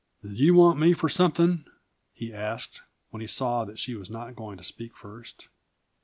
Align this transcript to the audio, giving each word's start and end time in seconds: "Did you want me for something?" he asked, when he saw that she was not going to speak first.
"Did 0.23 0.39
you 0.39 0.55
want 0.55 0.79
me 0.79 0.93
for 0.93 1.07
something?" 1.09 1.63
he 2.11 2.33
asked, 2.33 2.81
when 3.11 3.21
he 3.21 3.27
saw 3.27 3.65
that 3.65 3.77
she 3.77 3.93
was 3.93 4.09
not 4.09 4.35
going 4.35 4.57
to 4.57 4.63
speak 4.63 4.97
first. 4.97 5.47